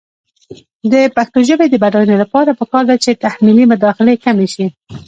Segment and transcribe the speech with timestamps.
[0.91, 4.67] د پښتو ژبې د بډاینې لپاره پکار ده چې تحمیلي مداخلې کمې شي.